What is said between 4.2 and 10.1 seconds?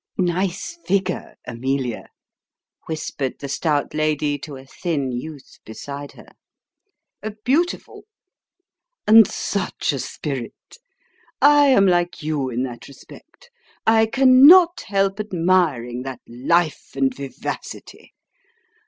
to a thin youth beside her. "Beautiful!"" And such a